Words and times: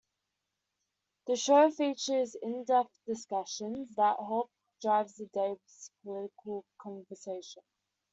The 1.27 1.35
show 1.35 1.69
features 1.69 2.33
in-depth 2.33 2.89
discussions 3.05 3.93
that 3.97 4.17
help 4.17 4.49
drive 4.81 5.13
the 5.13 5.27
day's 5.27 5.91
political 6.03 6.65
conversation. 6.79 7.61